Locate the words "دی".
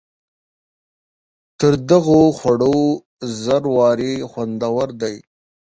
5.01-5.15